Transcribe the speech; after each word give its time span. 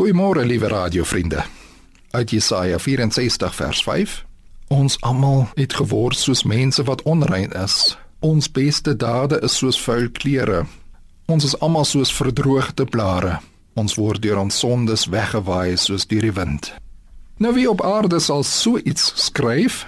Goeiemôre 0.00 0.46
liewe 0.46 0.68
radiovriende. 0.68 1.42
Uit 2.10 2.30
Jesaja 2.30 2.78
64 2.78 3.54
vers 3.54 3.82
5. 3.82 4.24
Ons 4.68 5.00
almal 5.00 5.48
het 5.54 5.74
geword 5.74 6.16
soos 6.16 6.42
mense 6.42 6.82
wat 6.82 7.02
onrein 7.02 7.52
is. 7.52 7.98
Ons 8.18 8.48
beste 8.50 8.96
dade 8.96 9.40
is 9.44 9.56
soos 9.56 9.76
vuil 9.82 10.08
klere. 10.10 10.64
Ons 11.26 11.44
is 11.44 11.58
almal 11.58 11.84
soos 11.84 12.12
verdroogde 12.16 12.84
blare. 12.84 13.42
Ons 13.76 13.98
word 14.00 14.22
deur 14.24 14.40
ons 14.40 14.58
sondes 14.58 15.04
weggewaai 15.12 15.76
soos 15.76 16.08
deur 16.08 16.24
die 16.24 16.32
wind. 16.32 16.72
Nou 17.36 17.52
wie 17.54 17.68
op 17.68 17.84
aarde 17.84 18.22
sal 18.24 18.40
so 18.42 18.80
iets 18.80 19.12
skryf? 19.26 19.84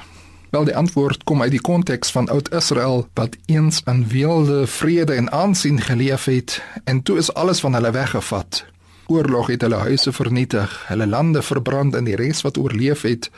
Wel 0.50 0.68
die 0.68 0.76
antwoord 0.76 1.24
kom 1.24 1.40
uit 1.40 1.56
die 1.56 1.64
konteks 1.64 2.12
van 2.12 2.28
Oud-Israel 2.28 3.06
wat 3.14 3.40
eens 3.46 3.80
in 3.88 4.04
weelde, 4.12 4.66
vrede 4.66 5.16
en 5.16 5.32
aansien 5.32 5.80
geleef 5.80 6.28
het 6.28 6.60
en 6.84 7.00
toe 7.02 7.16
is 7.16 7.32
alles 7.32 7.64
van 7.64 7.80
hulle 7.80 7.96
weggevat 7.96 8.66
oorlog 9.12 9.50
het 9.52 9.60
hulle 9.60 9.78
huise 9.84 10.12
vernietig, 10.12 10.72
hulle 10.88 11.06
lande 11.06 11.42
verbrand 11.42 11.94
en 11.94 12.06
die 12.08 12.16
res 12.16 12.40
wat 12.46 12.58
oorleef 12.58 13.04
het, 13.04 13.28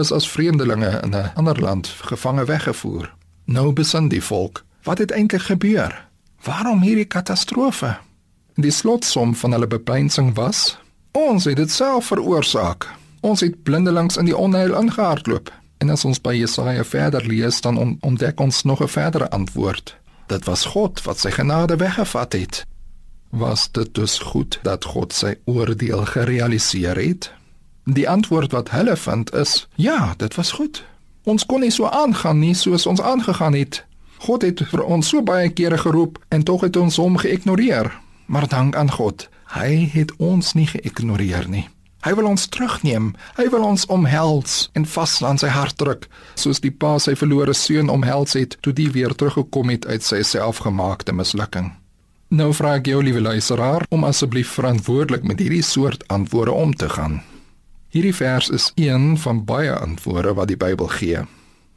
is 0.00 0.12
as 0.12 0.28
vreemdelinge 0.30 0.90
in 1.04 1.14
'n 1.16 1.30
ander 1.34 1.60
land 1.60 1.86
gevange 2.10 2.44
weggevoer. 2.44 3.12
Nou 3.44 3.72
besin 3.72 4.08
die 4.08 4.22
volk, 4.22 4.64
wat 4.82 4.98
het 4.98 5.10
eintlik 5.10 5.42
gebeur? 5.42 6.08
Waarom 6.44 6.80
hierdie 6.80 7.04
katastrofe? 7.04 7.96
Die 8.54 8.70
slotsom 8.70 9.34
van 9.34 9.52
hulle 9.52 9.66
bepeinsing 9.66 10.34
was: 10.34 10.78
Ons 11.12 11.44
het 11.44 11.56
dit 11.56 11.70
self 11.70 12.06
veroorsaak. 12.06 12.88
Ons 13.20 13.40
het 13.40 13.62
blindelings 13.62 14.16
in 14.16 14.24
die 14.24 14.36
onheil 14.36 14.74
ingehardloop. 14.80 15.52
En 15.78 15.90
as 15.90 16.04
ons 16.04 16.20
by 16.20 16.34
Jesaja 16.34 16.84
verder 16.84 17.26
lees, 17.26 17.60
dan 17.60 17.98
ontdek 18.00 18.40
ons 18.40 18.62
nog 18.62 18.82
'n 18.82 18.88
verdere 18.88 19.30
antwoord. 19.30 19.96
Dit 20.26 20.44
was 20.44 20.64
God 20.64 21.02
wat 21.02 21.18
sy 21.18 21.30
genade 21.30 21.76
weggevat 21.76 22.32
het 22.32 22.66
was 23.30 23.70
dit 23.72 23.94
dus 23.94 24.18
goed 24.18 24.58
dat 24.62 24.84
God 24.84 25.12
sy 25.12 25.34
oordeel 25.44 26.04
gerealiseer 26.04 26.96
het? 26.96 27.32
Die 27.84 28.08
antwoord 28.08 28.52
wat 28.52 28.70
hulle 28.70 28.96
vind 28.96 29.34
is: 29.34 29.68
ja, 29.74 30.14
dit 30.16 30.34
was 30.34 30.52
goed. 30.52 30.84
Ons 31.24 31.46
kon 31.46 31.60
nie 31.60 31.70
so 31.70 31.86
aangaan 31.86 32.38
nie 32.38 32.54
soos 32.54 32.86
ons 32.86 33.00
aangegaan 33.00 33.54
het. 33.54 33.84
God 34.18 34.42
het 34.42 34.62
vir 34.70 34.82
ons 34.84 35.08
so 35.08 35.22
baie 35.22 35.48
kere 35.48 35.78
geroep 35.78 36.18
en 36.28 36.42
tog 36.42 36.60
het 36.60 36.76
ons 36.76 36.96
hom 36.96 37.16
geïgnoreer. 37.16 37.92
Maar 38.26 38.48
dank 38.48 38.76
aan 38.76 38.90
God, 38.90 39.28
hy 39.54 39.90
het 39.92 40.12
ons 40.16 40.52
nie 40.52 40.66
geïgnoreer 40.66 41.48
nie. 41.48 41.68
Hy 42.06 42.14
wil 42.14 42.28
ons 42.30 42.46
terugneem. 42.46 43.10
Hy 43.36 43.48
wil 43.50 43.64
ons 43.66 43.86
omhels 43.86 44.68
en 44.78 44.86
vas 44.86 45.16
aan 45.22 45.40
sy 45.40 45.50
hart 45.50 45.76
druk, 45.80 46.06
soos 46.38 46.60
die 46.62 46.70
pa 46.70 46.98
sy 47.02 47.16
verlore 47.18 47.54
seun 47.54 47.90
omhels 47.90 48.36
het 48.38 48.56
toe 48.62 48.72
die 48.72 48.90
weer 48.94 49.14
teruggekom 49.14 49.74
het 49.74 49.86
uit 49.86 50.06
sy 50.06 50.22
selfgemaakte 50.22 51.12
mislukking. 51.12 51.72
Nou 52.28 52.50
vra 52.52 52.74
ek 52.76 52.90
jou 52.90 52.98
liewe 53.00 53.22
luisteraar 53.24 53.86
om 53.88 54.02
asseblief 54.04 54.50
verantwoordelik 54.58 55.22
met 55.24 55.38
hierdie 55.40 55.62
soort 55.64 56.02
antwoorde 56.12 56.52
om 56.52 56.74
te 56.76 56.88
gaan. 56.92 57.22
Hierdie 57.88 58.12
vers 58.14 58.50
is 58.52 58.66
een 58.76 59.14
van 59.18 59.44
baie 59.48 59.72
antwoorde 59.72 60.34
wat 60.36 60.50
die 60.50 60.58
Bybel 60.60 60.90
gee. 60.92 61.22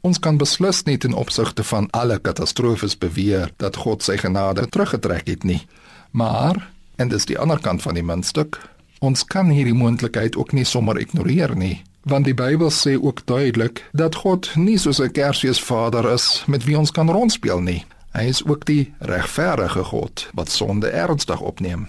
Ons 0.04 0.20
kan 0.20 0.36
beslis 0.36 0.82
nie 0.84 0.98
ten 1.00 1.16
opsigte 1.16 1.64
van 1.64 1.88
alle 1.96 2.18
katastrofes 2.18 2.98
beweer 2.98 3.48
dat 3.56 3.78
God 3.80 4.04
sy 4.04 4.18
genade 4.20 4.66
teruggetrek 4.68 5.30
het 5.32 5.46
nie. 5.48 5.62
Maar 6.10 6.60
en 7.00 7.08
dis 7.08 7.24
die 7.24 7.38
ander 7.38 7.60
kant 7.62 7.80
van 7.82 7.96
die 7.96 8.04
muntstuk, 8.04 8.60
ons 9.00 9.24
kan 9.24 9.48
hierdie 9.48 9.76
moontlikheid 9.78 10.36
ook 10.36 10.52
nie 10.52 10.66
sommer 10.68 11.00
ignoreer 11.00 11.56
nie, 11.56 11.80
want 12.04 12.28
die 12.28 12.36
Bybel 12.36 12.68
sê 12.68 12.98
ook 13.00 13.24
duidelik 13.24 13.86
dat 13.96 14.20
God 14.20 14.52
nie 14.56 14.76
soos 14.78 15.00
'n 15.00 15.12
Kersfeesvader 15.16 16.12
is 16.12 16.44
met 16.46 16.64
wie 16.64 16.78
ons 16.78 16.90
kan 16.90 17.08
rondspeel 17.10 17.60
nie. 17.60 17.84
Hy 18.12 18.28
is 18.28 18.42
ook 18.44 18.66
die 18.68 18.92
regverdige 18.98 19.84
God 19.88 20.28
wat 20.36 20.50
sonde 20.52 20.88
ernstig 20.92 21.40
opneem. 21.40 21.88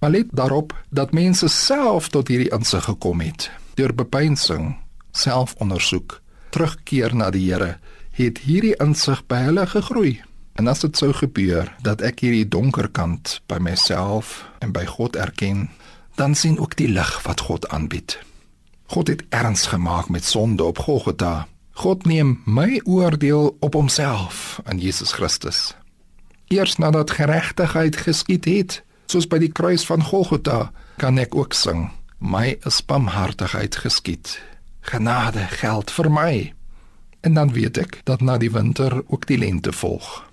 Maar 0.00 0.10
let 0.10 0.26
daarop 0.30 0.72
dat 0.88 1.12
mense 1.12 1.48
self 1.48 2.08
tot 2.08 2.28
hierdie 2.28 2.52
insig 2.54 2.84
gekom 2.84 3.20
het 3.20 3.50
deur 3.78 3.94
bepeinsing, 3.94 4.72
selfondersoek, 5.14 6.16
terugkeer 6.50 7.14
na 7.14 7.28
die 7.30 7.44
Here, 7.46 7.76
het 8.18 8.40
hierdie 8.42 8.74
insig 8.82 9.20
by 9.30 9.44
hulle 9.46 9.66
gegroei. 9.70 10.16
En 10.58 10.66
as 10.66 10.82
dit 10.82 10.98
sou 10.98 11.12
gebeur 11.14 11.70
dat 11.86 12.02
ek 12.02 12.24
hierdie 12.24 12.48
donker 12.48 12.88
kant 12.90 13.36
by 13.46 13.60
myself 13.62 14.42
en 14.58 14.74
by 14.74 14.82
God 14.90 15.14
erken, 15.14 15.68
dan 16.18 16.34
sien 16.34 16.58
ook 16.58 16.74
die 16.74 16.88
lig 16.90 17.12
wat 17.22 17.46
God 17.46 17.68
aanbied. 17.70 18.18
God 18.90 19.12
het 19.14 19.22
erns 19.30 19.68
gemaak 19.70 20.08
met 20.10 20.26
sonde 20.26 20.64
op 20.66 20.82
Golgotha 20.82 21.46
God 21.78 22.06
neem 22.10 22.40
my 22.44 22.80
oordeel 22.84 23.56
op 23.60 23.74
homself 23.74 24.60
in 24.66 24.78
Jesus 24.78 25.12
Christus. 25.12 25.76
Eers 26.50 26.76
nadat 26.76 27.10
geregtigheid 27.10 27.96
geskied 27.96 28.48
het, 28.50 28.80
soos 29.06 29.28
by 29.30 29.38
die 29.38 29.52
kruis 29.54 29.84
van 29.86 30.02
Golgotha, 30.02 30.72
kan 30.98 31.22
ek 31.22 31.38
ook 31.38 31.54
sing: 31.54 31.86
My 32.18 32.56
is 32.66 32.80
barmhartigheid 32.82 33.78
geskied. 33.78 34.40
Genade 34.90 35.46
geld 35.54 35.94
vir 35.94 36.10
my. 36.10 36.34
En 37.22 37.38
dan 37.38 37.54
weet 37.54 37.78
ek 37.78 38.00
dat 38.10 38.26
na 38.26 38.40
die 38.42 38.50
winter 38.50 39.04
ook 39.06 39.30
die 39.30 39.38
lente 39.38 39.70
volg. 39.70 40.26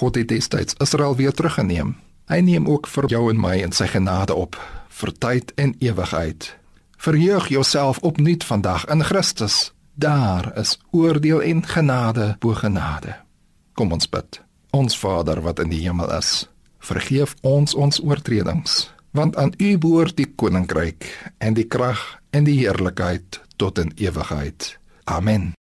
God 0.00 0.16
het 0.16 0.32
destyds 0.32 0.80
Israel 0.80 1.20
weer 1.20 1.36
teruggeneem. 1.36 1.98
Hy 2.32 2.40
neem 2.40 2.64
ook 2.64 2.88
vir 2.88 3.12
jou 3.12 3.26
en 3.28 3.40
my 3.40 3.58
in 3.60 3.76
sy 3.76 3.92
genade 3.92 4.32
op 4.32 4.56
vir 4.88 5.12
tyd 5.20 5.52
en 5.60 5.76
ewigheid. 5.84 6.54
Verheug 6.96 7.52
jouself 7.52 7.98
opnuut 8.00 8.44
vandag 8.44 8.88
in 8.88 9.04
Christus 9.04 9.68
Daar 9.98 10.58
is 10.58 10.78
oordeel 10.90 11.42
en 11.42 11.66
genade 11.66 12.36
bo 12.38 12.54
genade. 12.54 13.16
Kom 13.74 13.92
ons 13.92 14.06
bid. 14.08 14.40
Ons 14.70 14.98
Vader 14.98 15.40
wat 15.42 15.58
in 15.58 15.72
die 15.72 15.80
hemel 15.82 16.12
is, 16.14 16.46
vergeef 16.78 17.34
ons 17.42 17.74
ons 17.74 17.98
oortredings, 18.06 18.92
want 19.10 19.34
aan 19.36 19.50
U 19.58 19.72
behoort 19.78 20.14
die 20.16 20.28
koninkryk 20.30 21.08
en 21.42 21.58
die 21.58 21.66
krag 21.66 22.20
en 22.30 22.46
die 22.46 22.60
heerlikheid 22.60 23.40
tot 23.56 23.82
in 23.82 23.90
ewigheid. 23.96 24.76
Amen. 25.04 25.56